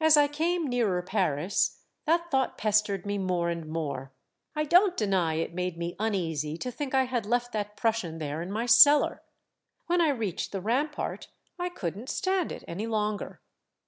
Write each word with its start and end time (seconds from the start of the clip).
As 0.00 0.16
I 0.16 0.28
came 0.28 0.68
nearer 0.68 1.02
Paris, 1.02 1.80
that 2.04 2.30
thought 2.30 2.56
pestered 2.56 3.04
me 3.04 3.18
more 3.18 3.50
and 3.50 3.66
more. 3.66 4.12
I 4.54 4.62
don't 4.62 4.96
deny 4.96 5.34
it 5.34 5.52
made 5.52 5.76
me 5.76 5.96
uneasy 5.98 6.56
to 6.58 6.70
think 6.70 6.94
I 6.94 7.06
had 7.06 7.26
left 7.26 7.50
that 7.54 7.76
Prussian 7.76 8.18
there 8.18 8.40
in 8.40 8.52
my 8.52 8.66
cellar. 8.66 9.20
When 9.88 10.00
I 10.00 10.10
reached 10.10 10.52
the 10.52 10.60
rampart, 10.60 11.26
I 11.58 11.70
could 11.70 11.98
n't 11.98 12.08
stand 12.08 12.52
it 12.52 12.62
any 12.68 12.86
longer. 12.86 13.40